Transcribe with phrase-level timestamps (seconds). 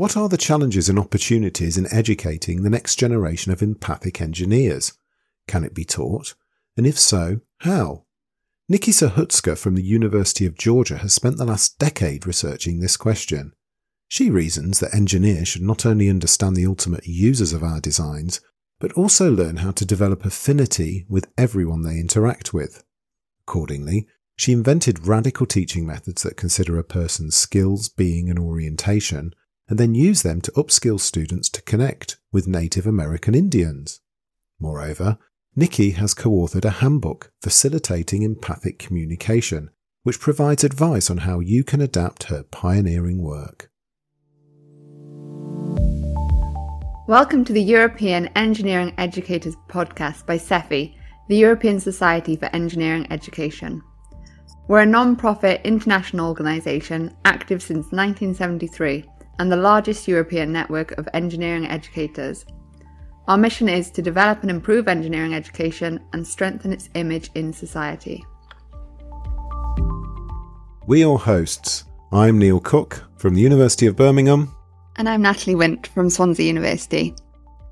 [0.00, 4.94] What are the challenges and opportunities in educating the next generation of empathic engineers?
[5.46, 6.34] Can it be taught?
[6.74, 8.06] And if so, how?
[8.66, 13.52] Nikki Sochacka from the University of Georgia has spent the last decade researching this question.
[14.08, 18.40] She reasons that engineers should not only understand the ultimate users of our designs,
[18.78, 22.84] but also learn how to develop affinity with everyone they interact with.
[23.46, 29.34] Accordingly, she invented radical teaching methods that consider a person's skills, being, and orientation,
[29.70, 34.00] and then use them to upskill students to connect with Native American Indians.
[34.58, 35.16] Moreover,
[35.54, 39.70] Nikki has co authored a handbook facilitating empathic communication,
[40.02, 43.70] which provides advice on how you can adapt her pioneering work.
[47.06, 50.96] Welcome to the European Engineering Educators podcast by SEFI,
[51.28, 53.82] the European Society for Engineering Education.
[54.66, 59.04] We're a non profit international organisation active since 1973
[59.40, 62.44] and the largest European network of engineering educators
[63.26, 68.24] our mission is to develop and improve engineering education and strengthen its image in society.
[70.88, 71.84] We are hosts.
[72.10, 74.52] I'm Neil Cooke from the University of Birmingham.
[74.96, 77.14] And I'm Natalie Wint from Swansea University.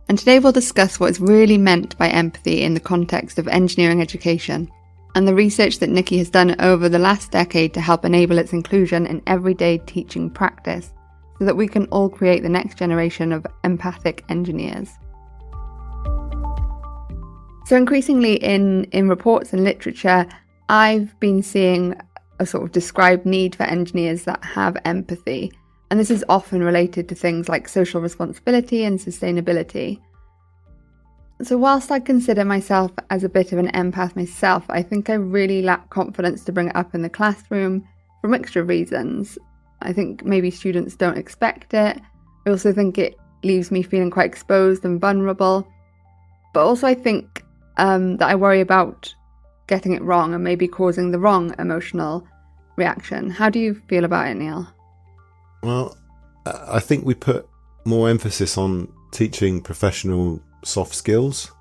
[0.08, 4.00] And today we'll discuss what is really meant by empathy in the context of engineering
[4.00, 4.70] education
[5.16, 8.52] and the research that Nikki has done over the last decade to help enable its
[8.52, 10.92] inclusion in everyday teaching practice
[11.38, 14.90] so that we can all create the next generation of empathic engineers.
[17.66, 20.26] So increasingly in, in reports and literature,
[20.68, 21.94] I've been seeing
[22.38, 25.52] a sort of described need for engineers that have empathy.
[25.90, 30.00] And this is often related to things like social responsibility and sustainability.
[31.42, 35.14] So, whilst I consider myself as a bit of an empath myself, I think I
[35.14, 37.86] really lack confidence to bring it up in the classroom
[38.20, 39.38] for a mixture of reasons.
[39.82, 42.00] I think maybe students don't expect it.
[42.46, 45.66] I also think it leaves me feeling quite exposed and vulnerable.
[46.52, 47.44] But also, I think
[47.76, 49.14] um, that I worry about
[49.66, 52.26] getting it wrong and maybe causing the wrong emotional
[52.76, 53.30] reaction.
[53.30, 54.66] How do you feel about it, Neil?
[55.62, 55.96] Well,
[56.46, 57.48] I think we put
[57.84, 61.52] more emphasis on teaching professional soft skills,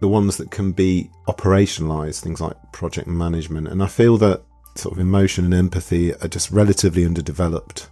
[0.00, 3.68] the ones that can be operationalized, things like project management.
[3.68, 4.42] And I feel that
[4.74, 7.88] sort of emotion and empathy are just relatively underdeveloped.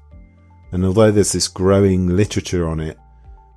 [0.72, 2.98] And although there's this growing literature on it,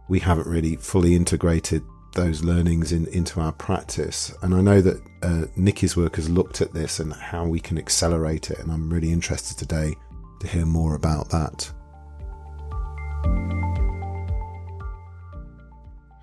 [0.08, 1.84] we haven't really fully integrated
[2.14, 4.34] those learnings in, into our practice.
[4.42, 7.78] And I know that uh, Nikki's work has looked at this and how we can
[7.78, 8.60] accelerate it.
[8.60, 9.96] And I'm really interested today
[10.42, 11.72] to hear more about that.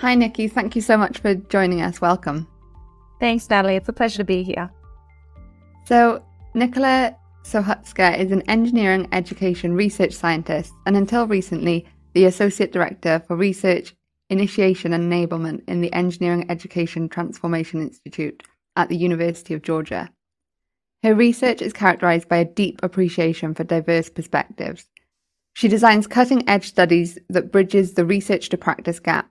[0.00, 0.48] Hi, Nikki.
[0.48, 2.00] Thank you so much for joining us.
[2.00, 2.46] Welcome.
[3.20, 3.76] Thanks, Natalie.
[3.76, 4.70] It's a pleasure to be here.
[5.86, 6.22] So,
[6.54, 7.14] Nicola
[7.44, 13.94] Sochacka is an engineering education research scientist and until recently, the Associate Director for Research
[14.30, 18.42] Initiation and Enablement in the Engineering Education Transformation Institute
[18.76, 20.10] at the University of Georgia.
[21.02, 24.88] Her research is characterized by a deep appreciation for diverse perspectives.
[25.52, 29.30] She designs cutting edge studies that bridges the research to practice gap.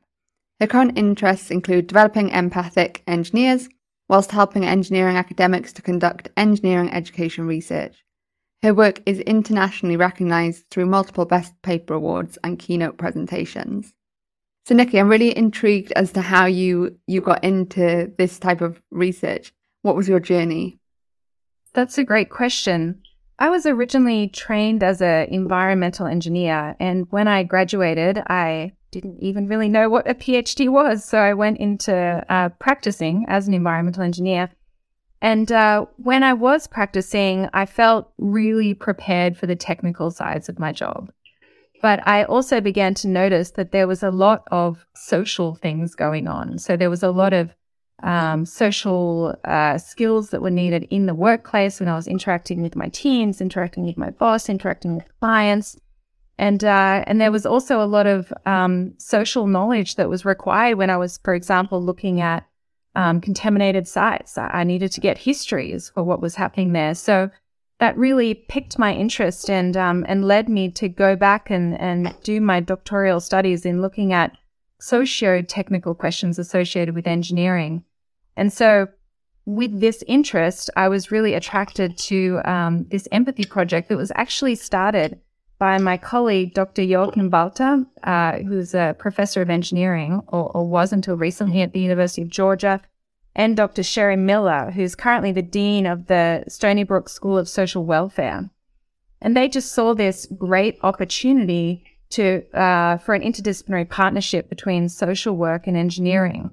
[0.60, 3.70] Her current interests include developing empathic engineers
[4.10, 8.04] whilst helping engineering academics to conduct engineering education research.
[8.64, 13.94] Her work is internationally recognized through multiple Best Paper Awards and keynote presentations.
[14.66, 18.82] So, Nikki, I'm really intrigued as to how you you got into this type of
[18.92, 19.54] research.
[19.84, 20.80] What was your journey?
[21.74, 23.02] That's a great question.
[23.40, 29.48] I was originally trained as an environmental engineer, and when I graduated, I didn't even
[29.48, 31.04] really know what a PhD was.
[31.04, 34.50] So I went into uh, practicing as an environmental engineer.
[35.22, 40.60] And uh, when I was practicing, I felt really prepared for the technical sides of
[40.60, 41.12] my job.
[41.82, 46.28] But I also began to notice that there was a lot of social things going
[46.28, 46.58] on.
[46.58, 47.54] So there was a lot of
[48.04, 52.76] um, social uh, skills that were needed in the workplace when I was interacting with
[52.76, 55.78] my teams, interacting with my boss, interacting with clients.
[56.40, 60.78] And, uh, and there was also a lot of um, social knowledge that was required
[60.78, 62.46] when I was, for example, looking at
[62.96, 64.38] um, contaminated sites.
[64.38, 66.96] I needed to get histories for what was happening there.
[66.96, 67.30] So
[67.80, 72.16] that really picked my interest and um, and led me to go back and, and
[72.24, 74.36] do my doctoral studies in looking at
[74.80, 77.84] socio-technical questions associated with engineering.
[78.36, 78.88] And so
[79.46, 84.56] with this interest, I was really attracted to um, this empathy project that was actually
[84.56, 85.20] started
[85.60, 86.84] by my colleague, Dr.
[86.84, 91.80] Joachim Walther, uh, who's a professor of engineering, or, or was until recently at the
[91.80, 92.82] University of Georgia,
[93.36, 93.84] and Dr.
[93.84, 98.50] Shari Miller, who's currently the Dean of the Stony Brook School of Social Welfare.
[99.22, 105.36] And they just saw this great opportunity to uh, for an interdisciplinary partnership between social
[105.36, 106.52] work and engineering,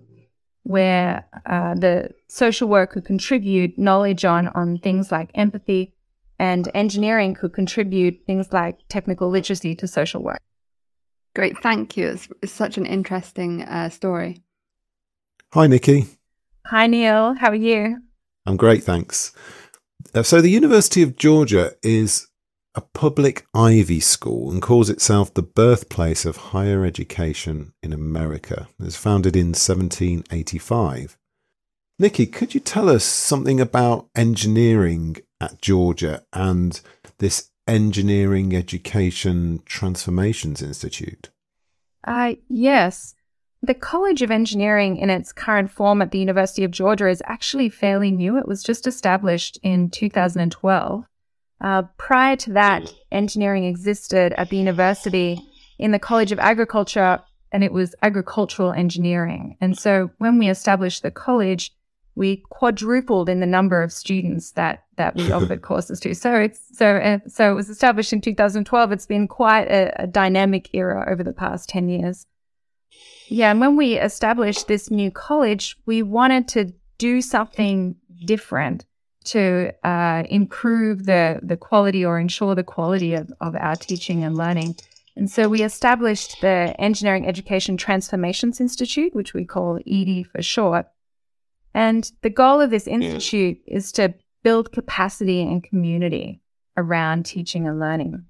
[0.62, 5.93] where uh, the social work could contribute knowledge on on things like empathy,
[6.44, 10.42] and engineering could contribute things like technical literacy to social work.
[11.34, 12.08] Great, thank you.
[12.08, 14.42] It's, it's such an interesting uh, story.
[15.54, 16.04] Hi, Nikki.
[16.66, 17.34] Hi, Neil.
[17.34, 17.98] How are you?
[18.44, 19.32] I'm great, thanks.
[20.14, 22.26] Uh, so, the University of Georgia is
[22.74, 28.68] a public Ivy school and calls itself the birthplace of higher education in America.
[28.78, 31.16] It was founded in 1785.
[31.96, 36.80] Nikki, could you tell us something about engineering at Georgia and
[37.18, 41.30] this Engineering Education Transformations Institute?
[42.04, 43.14] Uh, yes.
[43.62, 47.68] The College of Engineering in its current form at the University of Georgia is actually
[47.68, 48.38] fairly new.
[48.38, 51.04] It was just established in 2012.
[51.60, 55.40] Uh, prior to that, engineering existed at the university
[55.78, 57.20] in the College of Agriculture,
[57.52, 59.56] and it was agricultural engineering.
[59.60, 61.70] And so when we established the college,
[62.16, 66.14] we quadrupled in the number of students that that we offered courses to.
[66.14, 68.92] So it's so uh, so it was established in 2012.
[68.92, 72.26] It's been quite a, a dynamic era over the past 10 years.
[73.28, 78.84] Yeah, and when we established this new college, we wanted to do something different
[79.24, 84.36] to uh, improve the, the quality or ensure the quality of, of our teaching and
[84.36, 84.76] learning.
[85.16, 90.86] And so we established the Engineering Education Transformations Institute, which we call ED for short.
[91.74, 93.76] And the goal of this institute yeah.
[93.76, 96.40] is to build capacity and community
[96.76, 98.24] around teaching and learning.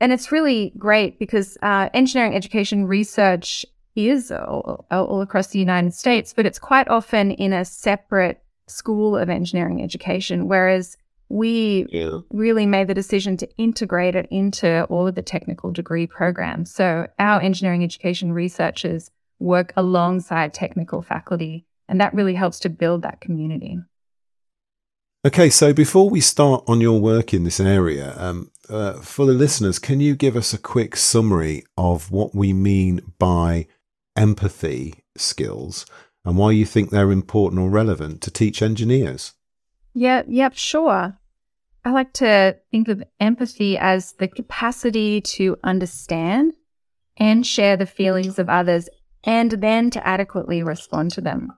[0.00, 3.64] And it's really great because uh, engineering education research
[3.94, 9.16] is all, all across the United States, but it's quite often in a separate school
[9.16, 10.96] of engineering education, whereas
[11.28, 12.18] we yeah.
[12.30, 16.70] really made the decision to integrate it into all of the technical degree programs.
[16.72, 23.02] So our engineering education researchers work alongside technical faculty, and that really helps to build
[23.02, 23.78] that community.
[25.24, 29.32] Okay, so before we start on your work in this area, um, uh, for the
[29.32, 33.66] listeners, can you give us a quick summary of what we mean by
[34.16, 35.86] empathy skills
[36.24, 39.34] and why you think they're important or relevant to teach engineers.
[39.94, 41.16] Yeah, yep, sure.
[41.84, 46.54] I like to think of empathy as the capacity to understand
[47.16, 48.88] and share the feelings of others
[49.22, 51.52] and then to adequately respond to them.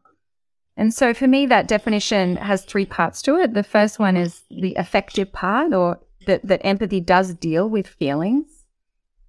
[0.79, 3.53] And so for me, that definition has three parts to it.
[3.53, 8.65] The first one is the affective part, or that, that empathy does deal with feelings.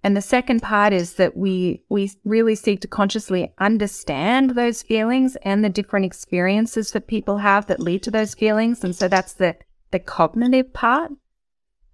[0.03, 5.35] And the second part is that we we really seek to consciously understand those feelings
[5.37, 8.83] and the different experiences that people have that lead to those feelings.
[8.83, 9.55] And so that's the
[9.89, 11.11] the cognitive part.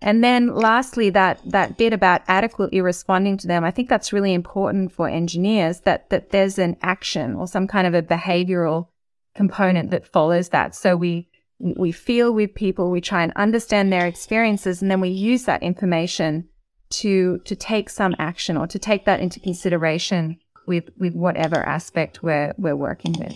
[0.02, 4.34] And then lastly, that that bit about adequately responding to them, I think that's really
[4.34, 8.90] important for engineers that that there's an action or some kind of a behavioral
[9.36, 10.76] component that follows that.
[10.76, 11.30] So we
[11.60, 15.64] we feel with people, we try and understand their experiences, and then we use that
[15.64, 16.50] information
[16.90, 20.38] to to take some action or to take that into consideration
[20.68, 23.34] with with whatever aspect we're we're working with.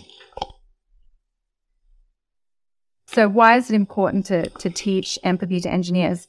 [3.06, 6.28] So why is it important to to teach empathy to engineers?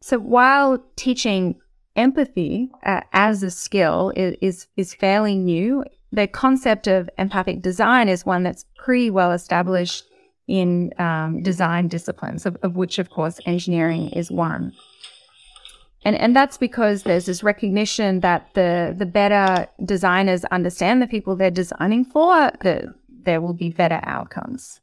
[0.00, 1.60] So while teaching
[1.96, 8.08] empathy uh, as a skill is, is is fairly new, the concept of empathic design
[8.08, 10.04] is one that's pretty well established
[10.46, 14.72] in um, design disciplines, of, of which, of course, engineering is one.
[16.04, 21.36] And, and that's because there's this recognition that the, the better designers understand the people
[21.36, 24.80] they're designing for, the, there will be better outcomes.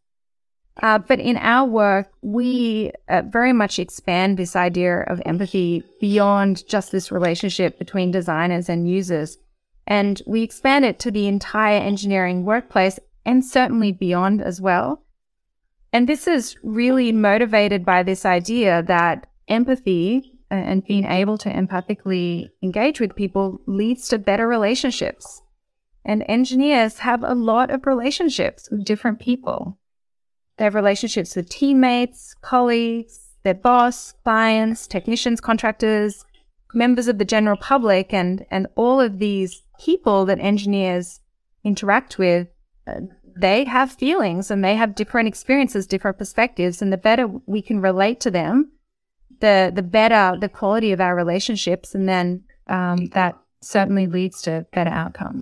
[0.82, 6.66] Uh, but in our work, we uh, very much expand this idea of empathy beyond
[6.68, 9.38] just this relationship between designers and users.
[9.88, 15.04] And we expand it to the entire engineering workplace and certainly beyond as well.
[15.92, 22.50] And this is really motivated by this idea that empathy and being able to empathically
[22.64, 25.42] engage with people leads to better relationships.
[26.06, 29.78] And engineers have a lot of relationships with different people.
[30.58, 36.26] They have relationships with teammates, colleagues, their boss, clients, technicians, contractors,
[36.74, 41.20] members of the general public, and, and all of these people that engineers
[41.64, 42.48] interact with,
[42.88, 43.02] uh,
[43.36, 46.82] they have feelings and they have different experiences, different perspectives.
[46.82, 48.72] And the better we can relate to them,
[49.40, 54.66] the the better the quality of our relationships, and then um, that certainly leads to
[54.74, 55.42] better outcomes.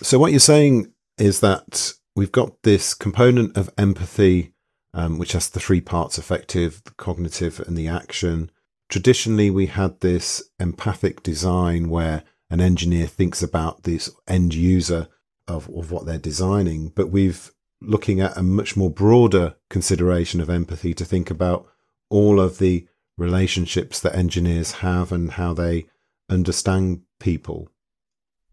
[0.00, 4.52] So what you're saying is that we've got this component of empathy,
[4.92, 8.50] um, which has the three parts: affective, the cognitive, and the action.
[8.88, 15.08] Traditionally we had this empathic design where an engineer thinks about this end user
[15.48, 17.50] of, of what they're designing, but we've
[17.80, 21.66] looking at a much more broader consideration of empathy to think about
[22.08, 22.86] all of the
[23.18, 25.86] relationships that engineers have and how they
[26.30, 27.68] understand people.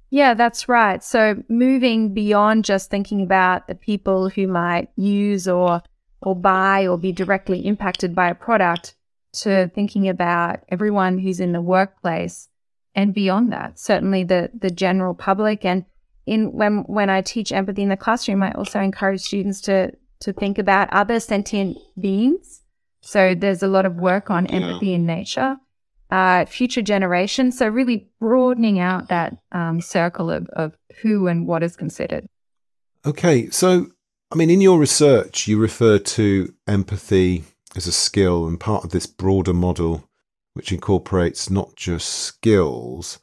[0.10, 1.02] Yeah, that's right.
[1.02, 5.82] So moving beyond just thinking about the people who might use or
[6.24, 8.94] or buy or be directly impacted by a product
[9.34, 12.50] to thinking about everyone who's in the workplace
[12.94, 15.86] and beyond that, certainly the the general public and
[16.26, 20.34] in when when I teach empathy in the classroom, I also encourage students to to
[20.34, 22.62] think about other sentient beings.
[23.02, 24.96] So there's a lot of work on empathy yeah.
[24.96, 25.58] in nature,
[26.12, 27.58] uh, future generations.
[27.58, 32.28] So really broadening out that um, circle of, of who and what is considered.
[33.04, 33.88] Okay, so
[34.32, 37.44] I mean, in your research, you refer to empathy
[37.76, 40.08] as a skill and part of this broader model,
[40.54, 43.20] which incorporates not just skills,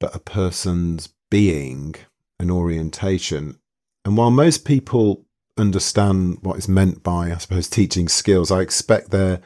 [0.00, 1.94] but a person's being
[2.38, 3.58] and orientation.
[4.04, 5.24] And while most people
[5.56, 9.42] understand what is meant by, I suppose, teaching skills, I expect they're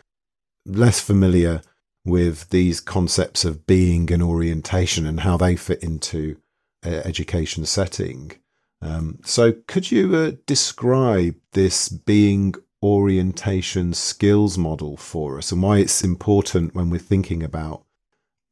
[0.65, 1.63] less familiar
[2.05, 6.37] with these concepts of being and orientation and how they fit into
[6.85, 8.33] education setting.
[8.81, 15.79] Um, so, could you uh, describe this being orientation skills model for us and why
[15.79, 17.85] it's important when we're thinking about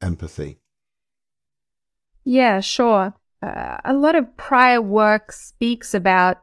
[0.00, 0.59] empathy?
[2.25, 3.14] Yeah, sure
[3.45, 6.40] uh, a lot of prior work speaks about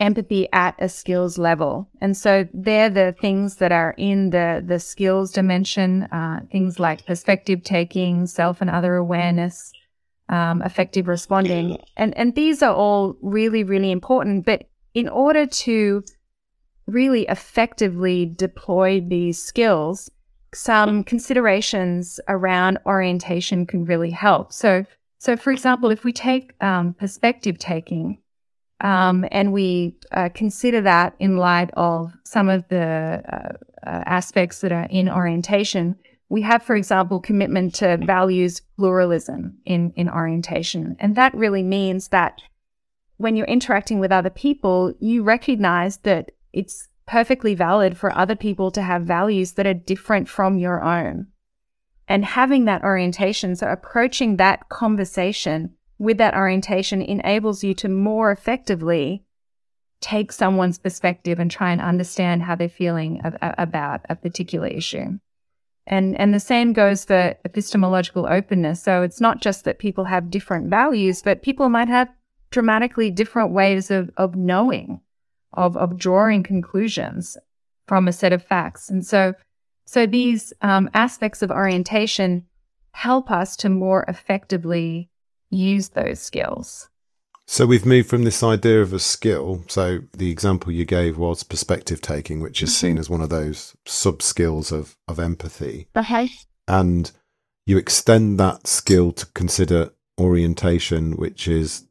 [0.00, 1.88] empathy at a skills level.
[2.00, 7.04] And so they're the things that are in the, the skills dimension, uh, things like
[7.04, 9.72] perspective taking, self and other awareness,
[10.28, 11.78] um, effective responding.
[11.96, 14.46] And, and these are all really, really important.
[14.46, 16.04] But in order to
[16.88, 20.10] really effectively deploy these skills,
[20.52, 24.52] some considerations around orientation can really help.
[24.52, 24.84] So
[25.18, 28.18] so, for example, if we take um, perspective taking
[28.80, 34.60] um, and we uh, consider that in light of some of the uh, uh, aspects
[34.60, 35.96] that are in orientation,
[36.28, 40.96] we have, for example, commitment to values pluralism in, in orientation.
[41.00, 42.40] And that really means that
[43.16, 48.70] when you're interacting with other people, you recognize that it's perfectly valid for other people
[48.70, 51.26] to have values that are different from your own
[52.06, 53.54] and having that orientation.
[53.54, 59.24] So approaching that conversation with that orientation enables you to more effectively
[60.00, 65.18] take someone's perspective and try and understand how they're feeling ab- about a particular issue.
[65.86, 68.82] And, and the same goes for epistemological openness.
[68.82, 72.08] So it's not just that people have different values, but people might have
[72.50, 75.00] dramatically different ways of, of knowing,
[75.52, 77.36] of, of drawing conclusions
[77.86, 78.90] from a set of facts.
[78.90, 79.34] And so
[79.88, 82.44] so these um, aspects of orientation
[82.92, 85.08] help us to more effectively
[85.48, 86.90] use those skills.
[87.46, 89.64] So we've moved from this idea of a skill.
[89.68, 93.00] So the example you gave was perspective taking, which is seen mm-hmm.
[93.00, 95.88] as one of those sub skills of, of empathy.
[95.96, 96.28] Okay.
[96.66, 97.10] And
[97.64, 101.86] you extend that skill to consider orientation, which is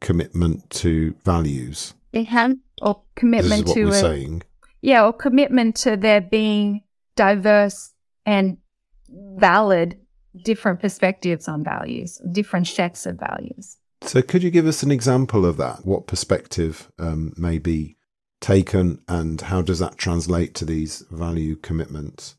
[0.00, 1.92] commitment to values.
[2.24, 4.42] have or commitment to a, saying.
[4.82, 6.82] Yeah, or commitment to there being
[7.16, 7.92] diverse
[8.24, 8.58] and
[9.08, 9.98] valid
[10.44, 13.76] different perspectives on values, different sets of values.
[14.02, 15.84] So, could you give us an example of that?
[15.84, 17.96] What perspective um, may be
[18.40, 22.36] taken, and how does that translate to these value commitments?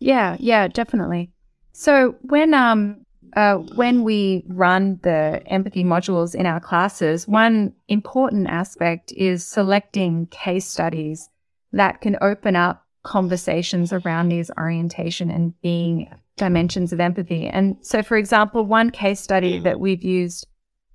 [0.00, 1.30] Yeah, yeah, definitely.
[1.72, 3.04] So, when um,
[3.34, 10.26] uh, when we run the empathy modules in our classes, one important aspect is selecting
[10.26, 11.30] case studies
[11.72, 17.46] that can open up conversations around these orientation and being dimensions of empathy.
[17.46, 20.46] And so, for example, one case study that we've used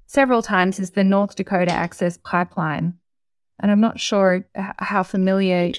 [0.06, 2.94] several times is the North Dakota Access Pipeline.
[3.60, 5.72] And I'm not sure how familiar,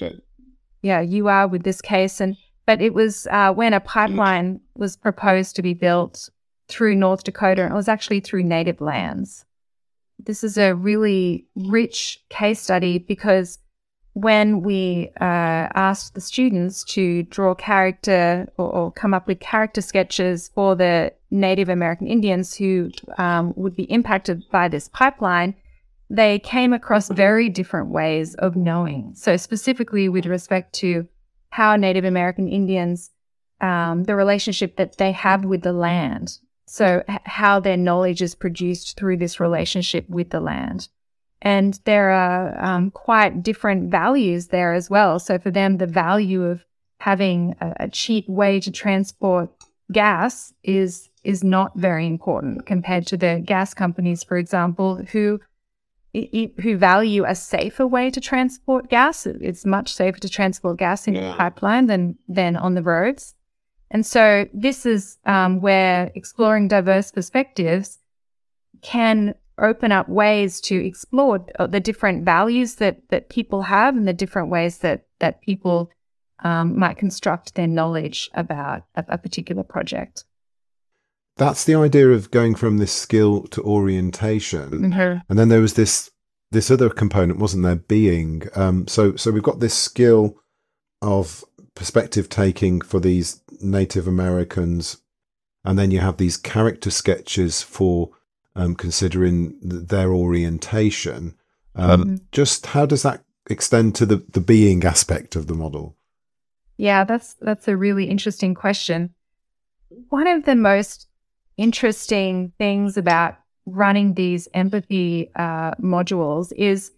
[0.81, 2.19] yeah, you are with this case.
[2.19, 2.35] And
[2.65, 6.29] but it was uh, when a pipeline was proposed to be built
[6.69, 7.65] through North Dakota.
[7.65, 9.45] It was actually through native lands.
[10.17, 13.59] This is a really rich case study because
[14.13, 19.81] when we uh, asked the students to draw character or, or, come up with character
[19.81, 25.55] sketches for the Native American Indians who um, would be impacted by this pipeline,
[26.09, 29.13] they came across very different ways of knowing.
[29.15, 31.07] So, specifically with respect to
[31.51, 33.11] how Native American Indians,
[33.61, 36.39] um, the relationship that they have with the land.
[36.69, 40.87] So, h- how their knowledge is produced through this relationship with the land.
[41.41, 45.19] And there are um, quite different values there as well.
[45.19, 46.65] So for them, the value of
[46.99, 49.49] having a, a cheap way to transport
[49.91, 55.39] gas is is not very important compared to the gas companies, for example, who
[56.13, 59.25] who value a safer way to transport gas.
[59.25, 61.33] It's much safer to transport gas in yeah.
[61.33, 63.35] a pipeline than than on the roads.
[63.91, 67.99] And so this is um, where exploring diverse perspectives
[68.81, 74.07] can open up ways to explore uh, the different values that that people have and
[74.07, 75.91] the different ways that that people
[76.43, 80.23] um, might construct their knowledge about a, a particular project.
[81.37, 85.19] That's the idea of going from this skill to orientation, mm-hmm.
[85.27, 86.11] and then there was this
[86.51, 87.75] this other component, wasn't there?
[87.75, 90.35] Being um, so so we've got this skill
[91.01, 91.43] of
[91.79, 94.97] perspective taking for these Native Americans,
[95.63, 98.09] and then you have these character sketches for
[98.53, 101.35] um, considering their orientation.
[101.75, 105.95] Um, um, just how does that extend to the, the being aspect of the model?
[106.75, 109.13] Yeah, that's that's a really interesting question.
[110.09, 111.07] One of the most
[111.55, 116.91] interesting things about running these empathy uh, modules is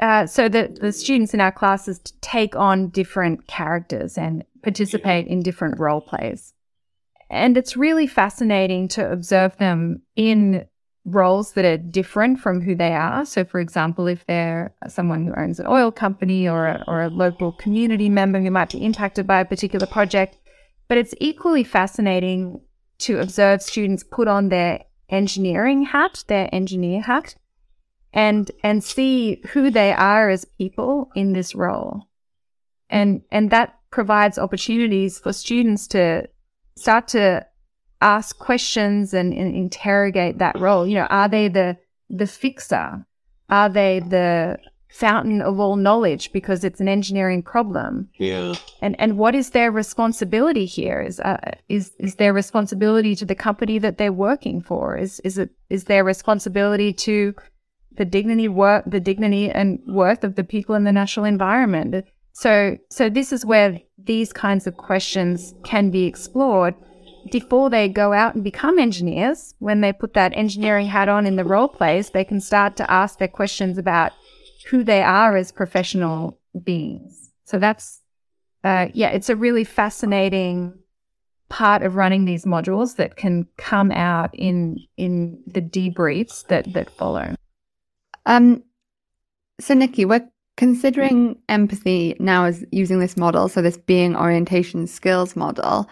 [0.00, 5.42] uh, so that the students in our classes take on different characters and participate in
[5.42, 6.54] different role plays.
[7.28, 10.66] And it's really fascinating to observe them in
[11.04, 13.24] roles that are different from who they are.
[13.24, 17.08] So, for example, if they're someone who owns an oil company or a, or a
[17.08, 20.38] local community member who might be impacted by a particular project,
[20.88, 22.60] but it's equally fascinating
[22.98, 27.34] to observe students put on their engineering hat, their engineer hat,
[28.12, 32.08] and and see who they are as people in this role.
[32.88, 36.28] And and that provides opportunities for students to
[36.76, 37.46] start to
[38.00, 40.86] ask questions and, and interrogate that role.
[40.86, 41.76] You know, are they the
[42.08, 43.04] the fixer?
[43.48, 48.08] Are they the fountain of all knowledge because it's an engineering problem?
[48.18, 48.54] Yeah.
[48.80, 51.00] And and what is their responsibility here?
[51.00, 54.96] Is uh, is is their responsibility to the company that they're working for?
[54.96, 57.34] Is is it is their responsibility to
[58.00, 62.04] the dignity work the dignity and worth of the people in the natural environment?
[62.32, 63.78] So so this is where
[64.12, 66.74] these kinds of questions can be explored
[67.30, 71.36] before they go out and become engineers, when they put that engineering hat on in
[71.36, 74.12] the role plays, they can start to ask their questions about
[74.70, 77.30] who they are as professional beings.
[77.44, 78.00] So that's,
[78.64, 80.74] uh, yeah, it's a really fascinating
[81.48, 86.88] part of running these modules that can come out in in the debriefs that that
[86.90, 87.34] follow.
[88.30, 88.62] Um,
[89.60, 95.34] so Nikki, we're considering empathy now as using this model, so this being orientation skills
[95.34, 95.90] model.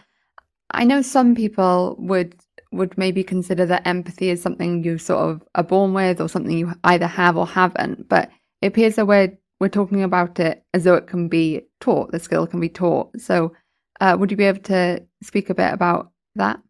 [0.71, 2.37] I know some people would
[2.71, 6.57] would maybe consider that empathy is something you sort of are born with or something
[6.57, 8.31] you either have or haven't, but
[8.63, 12.21] it appears that we're we're talking about it as though it can be taught, the
[12.21, 13.21] skill can be taught.
[13.21, 13.53] So
[14.01, 16.61] uh, would you be able to speak a bit about that?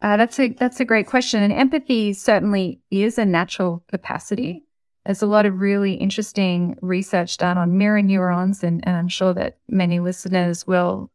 [0.00, 4.64] Uh, that's a that's a great question, and empathy certainly is a natural capacity.
[5.04, 9.34] There's a lot of really interesting research done on mirror neurons, and, and I'm sure
[9.34, 11.10] that many listeners will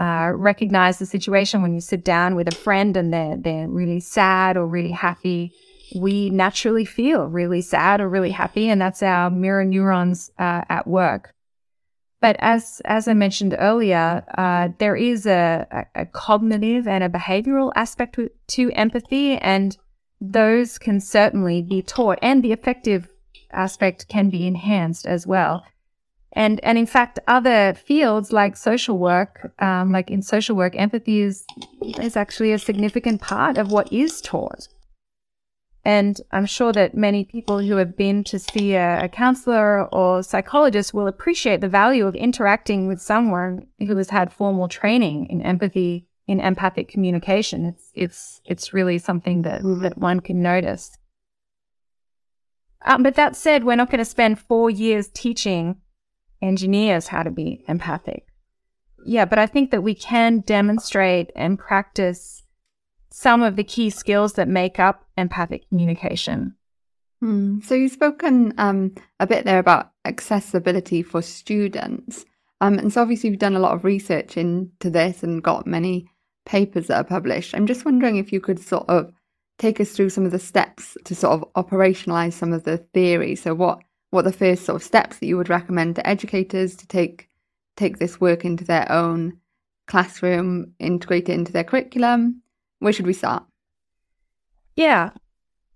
[0.00, 4.00] uh, recognize the situation when you sit down with a friend and they're they're really
[4.00, 5.52] sad or really happy.
[5.94, 10.86] We naturally feel really sad or really happy, and that's our mirror neurons uh, at
[10.86, 11.34] work.
[12.20, 17.70] But as as I mentioned earlier, uh, there is a, a, cognitive and a behavioral
[17.76, 19.76] aspect to, empathy, and
[20.20, 23.08] those can certainly be taught, and the affective
[23.52, 25.64] aspect can be enhanced as well.
[26.32, 31.20] And, and in fact, other fields like social work, um, like in social work, empathy
[31.20, 31.44] is,
[32.00, 34.68] is actually a significant part of what is taught.
[35.84, 40.22] And I'm sure that many people who have been to see a, a counselor or
[40.22, 45.40] psychologist will appreciate the value of interacting with someone who has had formal training in
[45.40, 47.64] empathy, in empathic communication.
[47.64, 50.98] It's, it's, it's really something that, that one can notice.
[52.84, 55.76] Um, but that said, we're not going to spend four years teaching
[56.42, 58.26] engineers how to be empathic.
[59.04, 62.44] Yeah, but I think that we can demonstrate and practice
[63.10, 66.54] some of the key skills that make up empathic communication.
[67.20, 67.60] Hmm.
[67.60, 72.24] So you've spoken um, a bit there about accessibility for students.
[72.60, 76.08] Um, and so obviously you've done a lot of research into this and got many
[76.44, 77.54] papers that are published.
[77.54, 79.12] I'm just wondering if you could sort of
[79.58, 83.34] take us through some of the steps to sort of operationalize some of the theory.
[83.36, 86.86] So what what the first sort of steps that you would recommend to educators to
[86.86, 87.28] take
[87.76, 89.38] take this work into their own
[89.86, 92.42] classroom, integrate it into their curriculum?
[92.78, 93.44] Where should we start?
[94.76, 95.10] Yeah,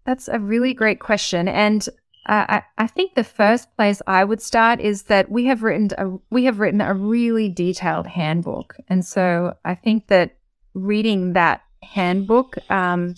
[0.04, 1.48] that's a really great question.
[1.48, 1.88] And
[2.26, 6.18] I, I think the first place I would start is that we have written a
[6.30, 10.36] we have written a really detailed handbook, and so I think that
[10.72, 13.16] reading that handbook um,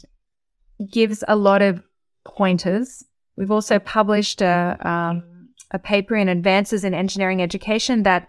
[0.91, 1.83] gives a lot of
[2.25, 3.05] pointers.
[3.37, 8.29] We've also published a um, a paper in Advances in Engineering Education that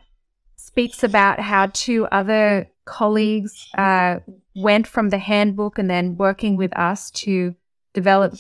[0.57, 4.19] speaks about how two other colleagues uh,
[4.55, 7.55] went from the handbook and then working with us to
[7.93, 8.35] develop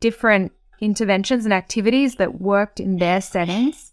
[0.00, 3.92] different interventions and activities that worked in their settings.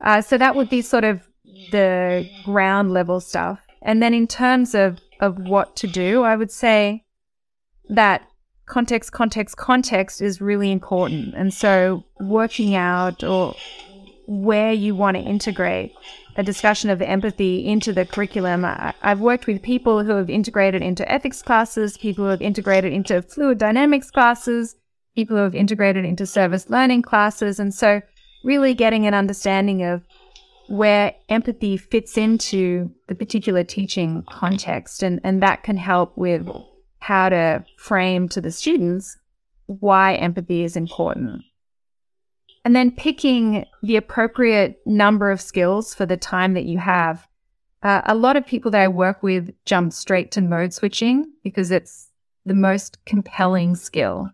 [0.00, 1.28] Uh, so that would be sort of
[1.70, 3.60] the ground level stuff.
[3.82, 7.04] And then in terms of, of what to do, I would say
[7.88, 8.22] that
[8.66, 11.34] context, context, context is really important.
[11.34, 13.56] And so working out or
[14.30, 15.92] where you want to integrate
[16.36, 18.64] a discussion of empathy into the curriculum.
[18.64, 22.92] I, have worked with people who have integrated into ethics classes, people who have integrated
[22.92, 24.76] into fluid dynamics classes,
[25.16, 27.58] people who have integrated into service learning classes.
[27.58, 28.02] And so,
[28.44, 30.04] really getting an understanding of
[30.68, 35.02] where empathy fits into the particular teaching context.
[35.02, 36.48] And, and that can help with
[37.00, 39.18] how to frame to the students
[39.66, 41.42] why empathy is important.
[42.64, 47.26] And then picking the appropriate number of skills for the time that you have.
[47.82, 51.70] Uh, a lot of people that I work with jump straight to mode switching because
[51.70, 52.10] it's
[52.44, 54.30] the most compelling skill.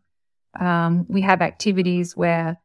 [0.58, 2.58] Um, we have activities where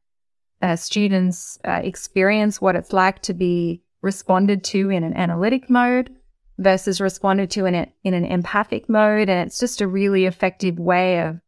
[0.61, 6.15] uh, students uh, experience what it's like to be responded to in an analytic mode
[6.57, 9.29] versus responded to in, a, in an empathic mode.
[9.29, 11.39] And it's just a really effective way of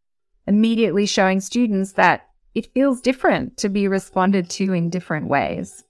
[0.48, 5.84] immediately showing students that it feels different to be responded to in different ways.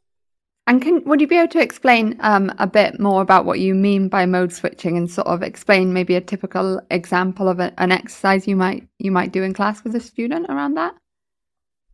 [0.66, 3.76] And can would you be able to explain um, a bit more about what you
[3.76, 7.92] mean by mode switching, and sort of explain maybe a typical example of a, an
[7.92, 10.96] exercise you might you might do in class with a student around that?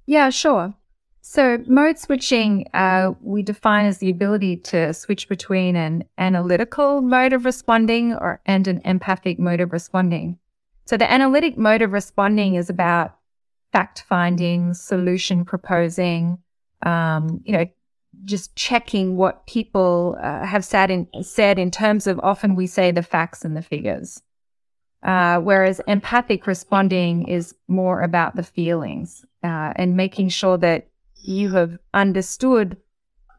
[0.05, 0.75] Yeah, sure.
[1.21, 7.33] So mode switching uh, we define as the ability to switch between an analytical mode
[7.33, 10.37] of responding or and an empathic mode of responding.
[10.85, 13.18] So the analytic mode of responding is about
[13.71, 16.39] fact finding, solution proposing,
[16.85, 17.65] um, you know,
[18.25, 22.91] just checking what people uh, have said in, said in terms of often we say
[22.91, 24.21] the facts and the figures.
[25.01, 31.51] Uh, whereas empathic responding is more about the feelings uh, and making sure that you
[31.51, 32.75] have understood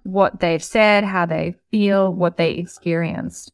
[0.05, 3.53] what they've said, how they feel, what they experienced.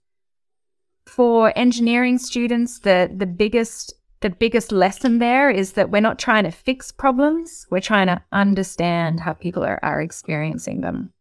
[1.04, 6.44] For engineering students, the, the biggest the biggest lesson there is that we're not trying
[6.44, 11.12] to fix problems, we're trying to understand how people are, are experiencing them.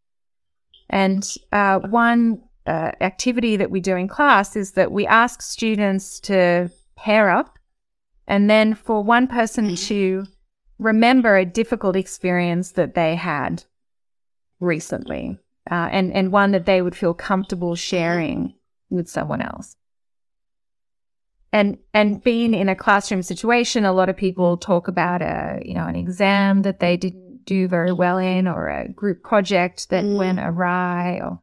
[0.89, 6.19] And uh, one uh, activity that we do in class is that we ask students
[6.21, 7.59] to pair up
[8.27, 10.25] and then for one person to
[10.79, 13.63] remember a difficult experience that they had
[14.59, 15.37] recently
[15.69, 18.53] uh, and, and one that they would feel comfortable sharing
[18.89, 19.75] with someone else
[21.51, 25.73] and and being in a classroom situation, a lot of people talk about a you
[25.73, 30.03] know an exam that they didn't do very well in, or a group project that
[30.03, 30.17] mm.
[30.17, 31.41] went awry, or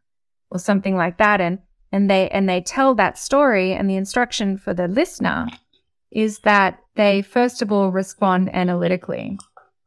[0.51, 1.59] or something like that, and
[1.93, 5.49] and they and they tell that story, and the instruction for the listener
[6.11, 9.39] is that they first of all respond analytically,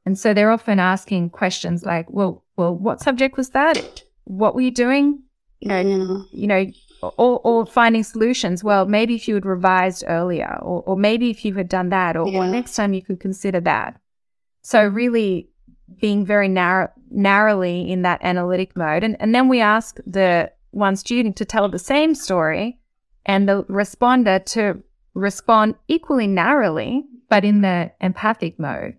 [0.06, 4.04] and so they're often asking questions like, well, well, what subject was that?
[4.24, 5.24] What were you doing?
[5.60, 6.66] You know, you know,
[7.18, 8.64] or, or finding solutions.
[8.64, 12.16] Well, maybe if you had revised earlier, or, or maybe if you had done that,
[12.16, 12.40] or, yeah.
[12.40, 14.00] or next time you could consider that.
[14.62, 15.50] So really
[16.02, 19.04] being very narrow, narrowly in that analytic mode.
[19.04, 22.80] And, and then we ask the one student to tell the same story
[23.26, 24.82] and the responder to
[25.14, 28.98] respond equally narrowly, but in the empathic mode.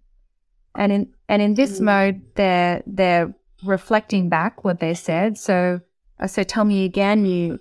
[0.75, 1.85] And in, and in this mm.
[1.85, 5.39] mode, they're, they're reflecting back what they said.
[5.39, 5.81] So,
[6.27, 7.59] so tell me again, you,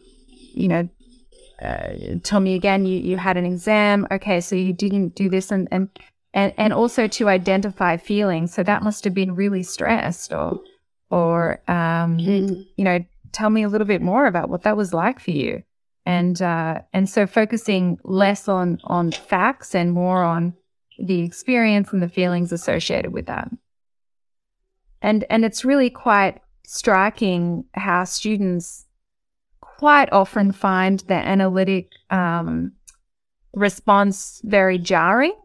[0.56, 0.90] you know,
[1.62, 1.88] uh,
[2.24, 4.08] tell me again, you, you had an exam.
[4.12, 5.90] Okay, so you didn't do this and, and,
[6.34, 8.54] and, and also to identify feelings.
[8.54, 10.60] So that must have been really stressed or,
[11.10, 12.66] or, um, mm.
[12.76, 13.00] you know,
[13.32, 15.64] tell me a little bit more about what that was like for you.
[16.06, 20.54] And, uh, and so focusing less on, on facts and more on
[21.00, 23.50] the experience and the feelings associated with that.
[25.02, 28.86] And, and it's really quite striking how students
[29.78, 32.74] quite often find the analytic um,
[33.54, 35.36] response very jarring.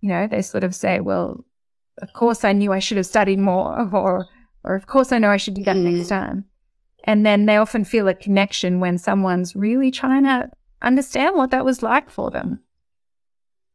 [0.00, 1.44] You know, they sort of say, well,
[2.02, 4.26] of course I knew I should have studied more, or,
[4.64, 5.94] or of course I know I should do that mm.
[5.94, 6.44] next time.
[7.04, 10.50] And then they often feel a connection when someone's really trying to
[10.80, 12.60] understand what that was like for them.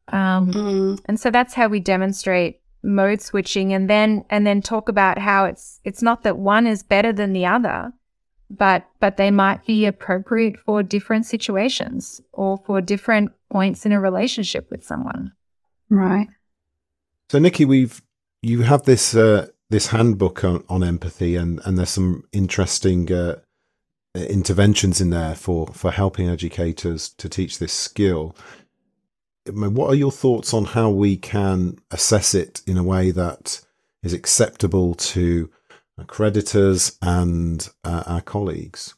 [0.08, 1.00] Um, mm.
[1.06, 5.46] And so that's how we demonstrate mode switching and then and then talk about how
[5.46, 7.92] it's it's not that one is better than the other
[8.50, 14.00] but but they might be appropriate for different situations or for different points in a
[14.00, 15.34] relationship with someone.
[15.90, 16.28] Right.
[17.30, 18.02] So nikki we've
[18.42, 23.36] you have this uh, this handbook on, on empathy and and there's some interesting uh,
[24.16, 28.36] interventions in there for for helping educators to teach this skill.
[29.52, 33.62] What are your thoughts on how we can assess it in a way that
[34.04, 35.50] is acceptable to
[36.00, 38.96] accreditors and uh, our colleagues?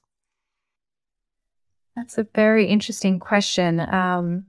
[1.95, 3.79] That's a very interesting question.
[3.79, 4.45] Um,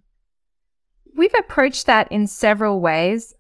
[1.17, 3.35] we've approached that in several ways.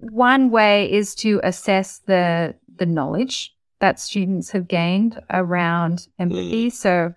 [0.00, 6.68] One way is to assess the the knowledge that students have gained around empathy.
[6.68, 6.72] Mm.
[6.72, 7.14] So,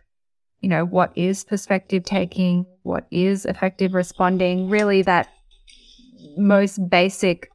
[0.62, 2.66] you know, what is perspective taking?
[2.84, 4.70] What is effective responding?
[4.70, 5.30] Really, that
[6.38, 7.50] most basic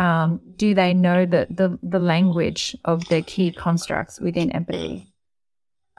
[0.00, 5.12] um, do they know the, the, the language of the key constructs within empathy?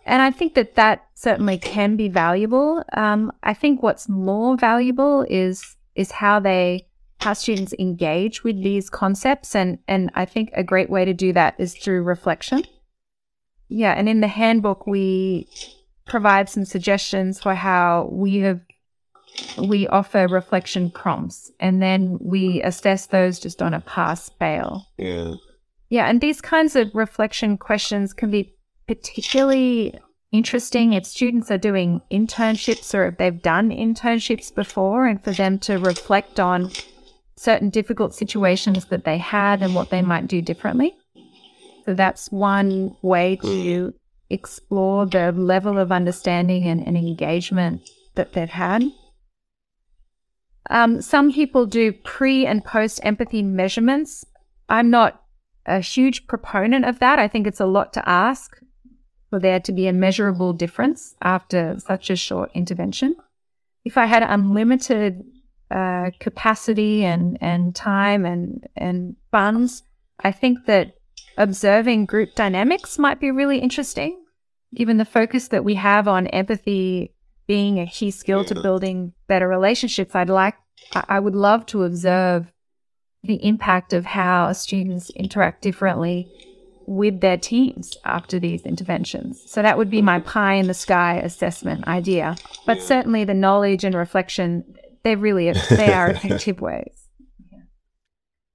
[0.08, 2.84] And I think that that certainly can be valuable.
[2.94, 6.88] Um, I think what's more valuable is is how they
[7.20, 11.32] how students engage with these concepts, and and I think a great way to do
[11.34, 12.64] that is through reflection.
[13.70, 15.48] Yeah, and in the handbook we
[16.08, 18.62] provide some suggestions for how we have
[19.58, 24.86] we offer reflection prompts and then we assess those just on a pass fail.
[24.98, 25.36] Yeah.
[25.90, 26.08] Yeah.
[26.08, 28.56] And these kinds of reflection questions can be
[28.88, 30.00] particularly
[30.32, 35.60] interesting if students are doing internships or if they've done internships before and for them
[35.60, 36.72] to reflect on
[37.36, 40.96] certain difficult situations that they had and what they might do differently.
[41.86, 43.90] So that's one way to hmm.
[44.30, 48.84] explore the level of understanding and, and engagement that they've had.
[50.70, 54.26] Um, some people do pre and post empathy measurements.
[54.70, 55.24] I'm not
[55.66, 57.20] a huge proponent of that.
[57.20, 58.58] I think it's a lot to ask
[59.30, 63.16] for there to be a measurable difference after such a short intervention.
[63.84, 65.24] If I had unlimited
[65.72, 69.84] uh, capacity and, and time and, and funds,
[70.20, 70.96] I think that
[71.38, 74.24] observing group dynamics might be really interesting,
[74.76, 77.14] given the focus that we have on empathy
[77.48, 80.56] being a key skill to building better relationships, I'd like,
[80.94, 82.52] I would love to observe
[83.24, 86.32] the impact of how students interact differently
[86.88, 89.44] with their teams after these interventions.
[89.46, 92.36] So that would be my pie in the sky assessment idea.
[92.66, 97.08] But certainly the knowledge and reflection—they're really they are effective ways.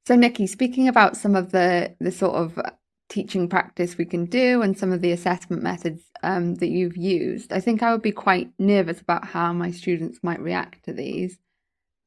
[0.06, 2.58] So Nikki, speaking about some of the the sort of
[3.08, 7.52] teaching practice we can do and some of the assessment methods um, that you've used,
[7.52, 11.38] I think I would be quite nervous about how my students might react to these.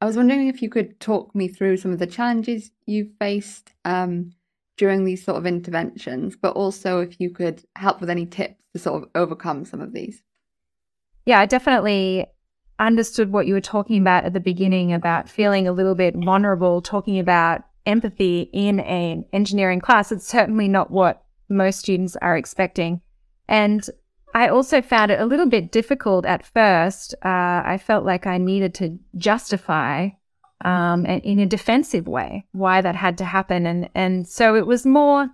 [0.00, 3.72] I was wondering if you could talk me through some of the challenges you've faced
[3.84, 4.32] um,
[4.76, 8.78] during these sort of interventions, but also if you could help with any tips to
[8.78, 10.22] sort of overcome some of these.
[11.26, 12.26] Yeah, I definitely
[12.78, 16.80] understood what you were talking about at the beginning about feeling a little bit vulnerable,
[16.80, 20.12] talking about empathy in an engineering class.
[20.12, 23.00] It's certainly not what most students are expecting.
[23.48, 23.88] And
[24.34, 27.14] I also found it a little bit difficult at first.
[27.24, 30.10] Uh, I felt like I needed to justify
[30.64, 34.84] um, in a defensive way why that had to happen, and and so it was
[34.84, 35.28] more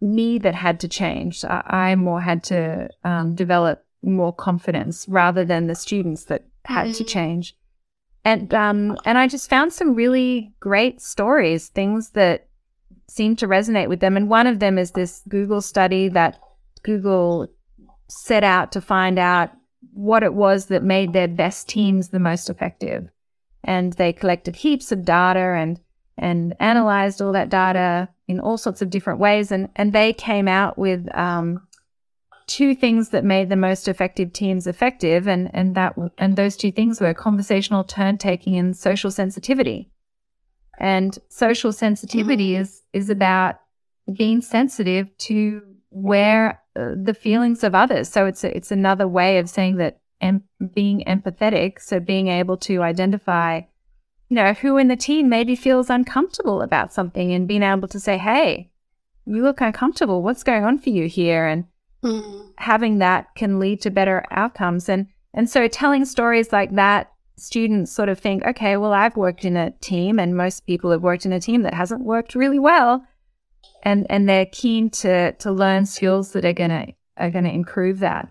[0.00, 1.44] me that had to change.
[1.44, 6.88] I, I more had to um, develop more confidence rather than the students that had
[6.88, 6.92] mm-hmm.
[6.92, 7.56] to change.
[8.26, 12.48] And um, and I just found some really great stories, things that
[13.06, 14.16] seemed to resonate with them.
[14.16, 16.40] And one of them is this Google study that
[16.82, 17.46] Google
[18.08, 19.52] set out to find out
[19.92, 23.08] what it was that made their best teams the most effective.
[23.62, 25.78] And they collected heaps of data and
[26.18, 29.52] and analyzed all that data in all sorts of different ways.
[29.52, 31.65] And, and they came out with um,
[32.46, 35.26] two things that made the most effective teams effective.
[35.26, 39.90] And, and that, and those two things were conversational turn taking and social sensitivity.
[40.78, 42.62] And social sensitivity mm-hmm.
[42.62, 43.56] is, is about
[44.12, 48.08] being sensitive to where uh, the feelings of others.
[48.08, 51.80] So it's a, it's another way of saying that em- being empathetic.
[51.80, 53.62] So being able to identify,
[54.28, 57.98] you know, who in the team maybe feels uncomfortable about something and being able to
[57.98, 58.70] say, "Hey,
[59.24, 60.22] you look uncomfortable.
[60.22, 61.64] What's going on for you here?" And
[62.02, 62.52] mm.
[62.58, 64.88] having that can lead to better outcomes.
[64.88, 69.44] And and so telling stories like that, students sort of think, "Okay, well, I've worked
[69.44, 72.58] in a team, and most people have worked in a team that hasn't worked really
[72.58, 73.06] well."
[73.82, 78.28] and and they're keen to to learn skills that are gonna are gonna improve that.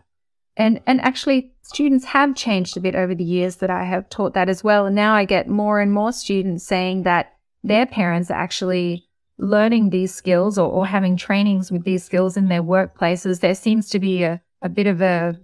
[0.57, 4.33] And and actually students have changed a bit over the years that I have taught
[4.33, 4.85] that as well.
[4.85, 9.89] And now I get more and more students saying that their parents are actually learning
[9.89, 13.99] these skills or, or having trainings with these skills in their workplaces, there seems to
[13.99, 15.37] be a, a bit of a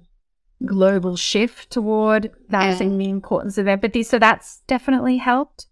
[0.66, 4.04] global shift toward balancing the importance of empathy.
[4.04, 5.68] So that's definitely helped.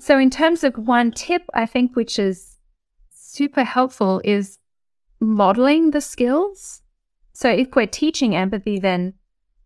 [0.00, 2.58] So, in terms of one tip, I think which is
[3.14, 4.58] super helpful is
[5.20, 6.82] modeling the skills.
[7.32, 9.14] So, if we're teaching empathy, then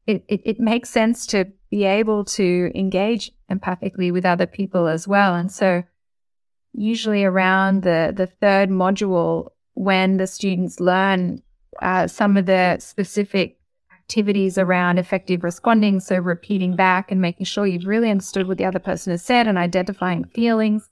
[0.07, 5.09] it, it, it makes sense to be able to engage empathically with other people as
[5.09, 5.35] well.
[5.35, 5.83] And so,
[6.79, 11.43] usually around the, the third module, when the students learn
[11.81, 13.59] uh, some of the specific
[13.93, 16.01] activities around effective responding.
[16.01, 19.47] So repeating back and making sure you've really understood what the other person has said
[19.47, 20.88] and identifying feelings.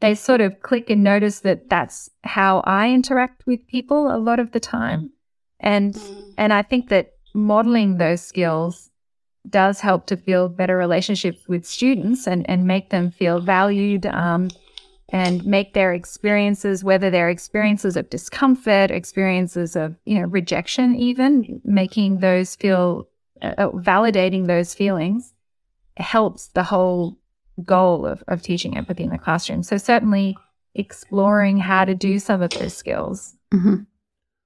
[0.00, 4.38] They sort of click and notice that that's how I interact with people a lot
[4.38, 5.10] of the time.
[5.58, 5.98] And,
[6.36, 8.90] and I think that modeling those skills
[9.48, 14.50] does help to build better relationships with students and, and make them feel valued, um,
[15.10, 21.60] and make their experiences, whether they're experiences of discomfort, experiences of, you know, rejection, even
[21.64, 23.08] making those feel,
[23.40, 25.32] uh, uh, validating those feelings
[25.96, 27.18] helps the whole
[27.64, 29.62] goal of, of teaching empathy in the classroom.
[29.62, 30.36] So certainly
[30.74, 33.34] exploring how to do some of those skills.
[33.52, 33.76] Mm-hmm.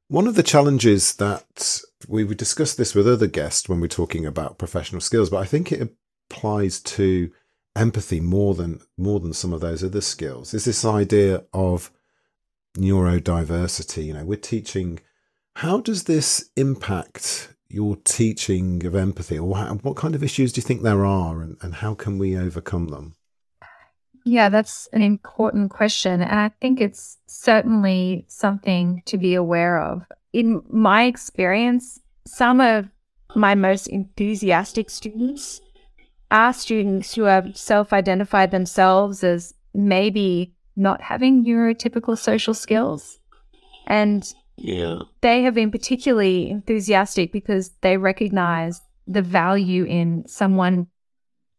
[0.09, 4.27] One of the challenges that we would discuss this with other guests when we're talking
[4.27, 5.95] about professional skills, but I think it
[6.31, 7.31] applies to
[7.75, 10.55] empathy more than more than some of those other skills.
[10.55, 11.91] Is this idea of
[12.77, 14.07] neurodiversity.
[14.07, 15.01] You know we're teaching
[15.57, 19.39] how does this impact your teaching of empathy?
[19.39, 22.37] Or what kind of issues do you think there are and, and how can we
[22.37, 23.15] overcome them?
[24.25, 30.05] Yeah that's an important question and i think it's certainly something to be aware of.
[30.33, 32.89] In my experience some of
[33.35, 35.61] my most enthusiastic students
[36.33, 43.19] are students who have self identified themselves as maybe not having neurotypical social skills.
[43.87, 45.01] And yeah.
[45.21, 50.87] they have been particularly enthusiastic because they recognize the value in someone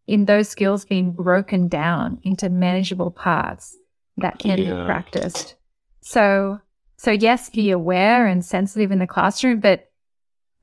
[0.07, 3.77] in those skills being broken down into manageable parts
[4.17, 4.79] that can yeah.
[4.79, 5.55] be practiced.
[6.01, 6.59] So,
[6.97, 9.91] so yes, be aware and sensitive in the classroom, but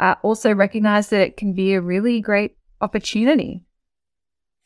[0.01, 3.65] uh, also recognize that it can be a really great opportunity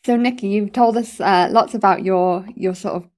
[0.05, 3.09] so, Nikki, you've told us uh, lots about your your sort of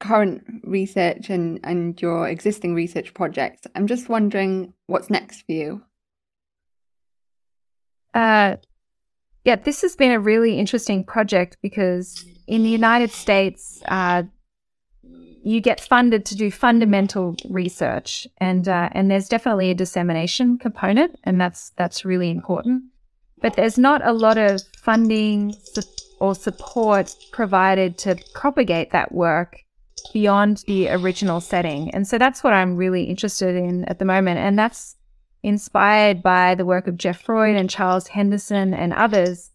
[0.00, 3.66] current research and and your existing research projects.
[3.74, 5.82] I'm just wondering what's next for you.
[8.14, 8.56] Uh,
[9.44, 14.24] yeah, this has been a really interesting project because in the United States, uh,
[15.44, 21.18] you get funded to do fundamental research, and uh, and there's definitely a dissemination component,
[21.24, 22.84] and that's that's really important.
[23.40, 25.54] But there's not a lot of funding
[26.22, 29.64] or support provided to propagate that work
[30.12, 31.90] beyond the original setting.
[31.90, 34.38] And so that's what I'm really interested in at the moment.
[34.38, 34.94] And that's
[35.42, 39.50] inspired by the work of Jeff Froyd and Charles Henderson and others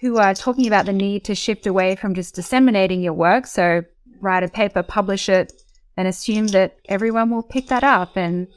[0.00, 3.46] who are talking about the need to shift away from just disseminating your work.
[3.46, 3.84] So
[4.20, 5.52] write a paper, publish it,
[5.96, 8.48] and assume that everyone will pick that up and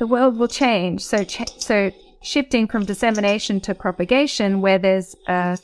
[0.00, 1.04] the world will change.
[1.04, 5.58] So, ch- so shifting from dissemination to propagation, where there's a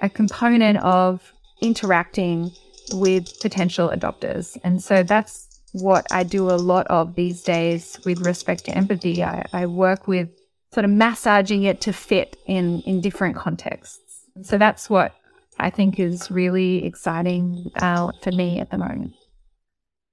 [0.00, 2.52] a component of interacting
[2.92, 4.56] with potential adopters.
[4.62, 9.22] And so that's what I do a lot of these days with respect to empathy.
[9.22, 10.28] I, I work with
[10.72, 14.24] sort of massaging it to fit in, in different contexts.
[14.42, 15.14] So that's what
[15.58, 19.14] I think is really exciting uh, for me at the moment.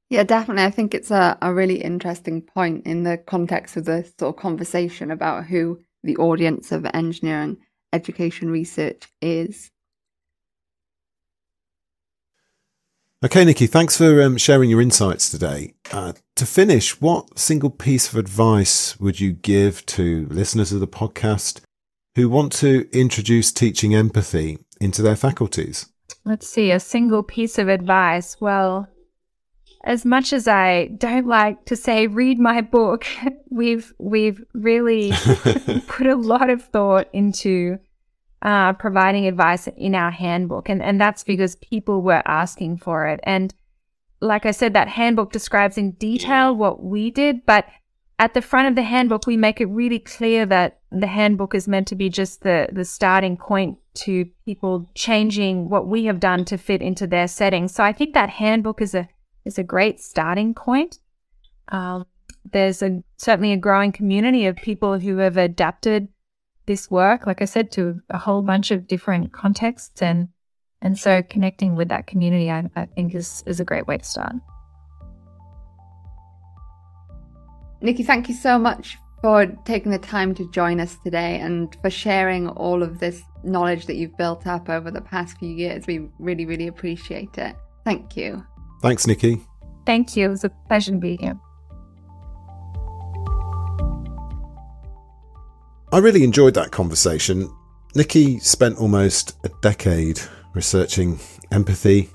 [0.10, 0.64] Yeah, definitely.
[0.64, 4.42] I think it's a, a really interesting point in the context of the sort of
[4.42, 7.58] conversation about who the audience of engineering
[7.92, 9.72] education research is.
[13.24, 15.76] Okay, Nikki, thanks for um, sharing your insights today.
[15.94, 20.90] Uh, to finish, what single piece of advice would you give to listeners of the
[20.90, 21.62] podcast
[22.16, 25.86] who want to introduce teaching empathy into their faculties?
[26.26, 28.42] Let's see, a single piece of advice.
[28.42, 28.90] Well,
[29.86, 33.06] as much as I don't like to say read my book,
[33.50, 35.12] we've we've really
[35.88, 37.78] put a lot of thought into
[38.44, 40.70] uh, providing advice in our handbook.
[40.70, 43.20] And, and that's because people were asking for it.
[43.24, 43.54] And
[44.22, 47.66] like I said, that handbook describes in detail what we did, but
[48.20, 51.68] at the front of the handbook, we make it really clear that the handbook is
[51.68, 56.46] meant to be just the, the starting point to people changing what we have done
[56.46, 57.68] to fit into their setting.
[57.68, 59.08] So I think that handbook is a
[59.46, 61.00] is a great starting point.
[61.68, 62.06] Um,
[62.50, 66.08] there's a certainly a growing community of people who have adapted
[66.66, 70.02] this work, like I said, to a whole bunch of different contexts.
[70.02, 70.30] And,
[70.82, 74.04] and so connecting with that community, I, I think, is, is a great way to
[74.04, 74.34] start.
[77.82, 81.90] Nikki, thank you so much for taking the time to join us today and for
[81.90, 85.86] sharing all of this knowledge that you've built up over the past few years.
[85.88, 87.56] We really, really appreciate it.
[87.84, 88.46] Thank you.
[88.82, 89.42] Thanks, Nikki.
[89.86, 90.28] Thank you.
[90.28, 91.38] It was a pleasure to be here.
[95.94, 97.56] I really enjoyed that conversation.
[97.94, 100.20] Nikki spent almost a decade
[100.56, 101.20] researching
[101.52, 102.10] empathy.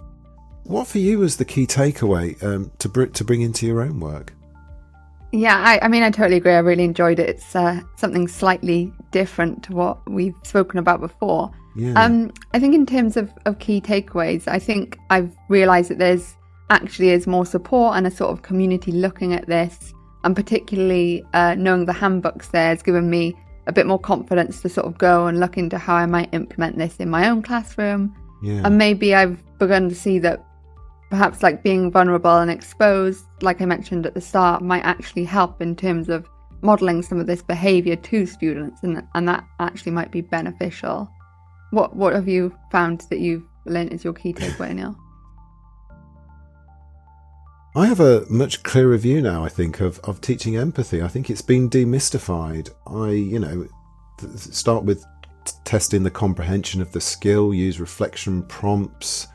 [0.65, 4.01] What for you was the key takeaway um, to, br- to bring into your own
[4.01, 4.35] work?
[5.31, 6.55] Yeah, I, I, mean, I totally agree.
[6.55, 7.29] I really enjoyed it.
[7.29, 11.53] It's uh, something slightly different to what we've spoken about before.
[11.77, 12.03] Yeah.
[12.03, 16.35] Um, I think in terms of, of key takeaways, I think I've realised that there's
[16.71, 21.55] actually is more support and a sort of community looking at this, and particularly uh,
[21.55, 23.37] knowing the handbooks there has given me
[23.69, 26.79] a bit more confidence to sort of go and look into how I might implement
[26.79, 28.17] this in my own classroom.
[28.43, 28.63] Yeah.
[28.65, 30.45] And maybe I've begun to see that
[31.11, 35.61] perhaps like being vulnerable and exposed, like I mentioned at the start, might actually help
[35.61, 36.27] in terms of
[36.63, 41.09] modeling some of this behavior to students and, and that actually might be beneficial.
[41.71, 44.97] What what have you found that you've learned is your key takeaway, Neil?
[47.77, 51.03] I have a much clearer view now, I think, of, of teaching empathy.
[51.03, 52.71] I think it's been demystified.
[52.87, 53.69] I, you know,
[54.37, 55.05] start with
[55.65, 59.27] testing the comprehension of the skill, use reflection prompts,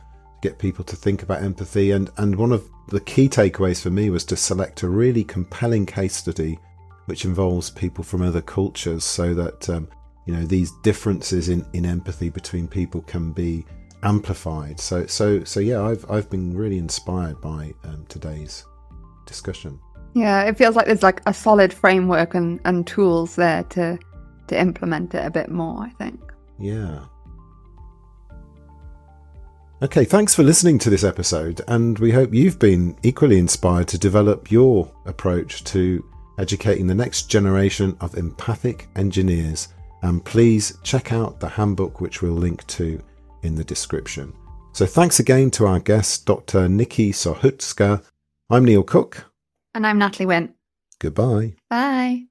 [0.42, 1.92] get people to think about empathy.
[1.92, 5.86] And, and one of the key takeaways for me was to select a really compelling
[5.86, 6.58] case study
[7.06, 9.88] which involves people from other cultures so that, um,
[10.26, 13.64] you know, these differences in, in empathy between people can be
[14.04, 14.78] amplified.
[14.78, 18.64] So, so, so yeah, I've, I've been really inspired by um, today's
[19.26, 19.80] discussion.
[20.14, 23.98] Yeah, it feels like there's like a solid framework and, and tools there to
[24.46, 26.20] to implement it a bit more, I think.
[26.58, 27.06] Yeah.
[29.82, 33.98] Okay, thanks for listening to this episode, and we hope you've been equally inspired to
[33.98, 36.04] develop your approach to
[36.38, 39.68] educating the next generation of empathic engineers.
[40.02, 43.00] And please check out the handbook, which we'll link to
[43.44, 44.32] in the description.
[44.72, 46.68] So thanks again to our guest, Dr.
[46.68, 48.02] Nikki Sochacka.
[48.50, 49.30] I'm Neil Cooke.
[49.74, 50.54] And I'm Natalie Wint.
[50.98, 51.54] Goodbye.
[51.70, 52.24] Bye.